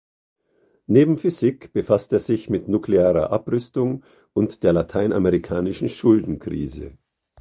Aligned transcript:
Neben 0.87 1.15
Physik 1.15 1.73
befasst 1.73 2.11
er 2.11 2.19
sich 2.19 2.49
mit 2.49 2.67
nuklearer 2.67 3.29
Abrüstung 3.31 4.03
und 4.33 4.63
der 4.63 4.73
lateinamerikanischen 4.73 5.89
Schuldenkrise. 5.89 6.93